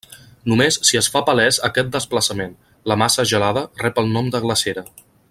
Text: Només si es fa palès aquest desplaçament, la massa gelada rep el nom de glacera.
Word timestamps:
Només 0.51 0.77
si 0.89 0.97
es 1.01 1.09
fa 1.15 1.21
palès 1.27 1.59
aquest 1.69 1.91
desplaçament, 1.97 2.57
la 2.93 2.97
massa 3.05 3.29
gelada 3.33 3.67
rep 3.87 4.03
el 4.05 4.13
nom 4.19 4.37
de 4.37 4.47
glacera. 4.49 4.89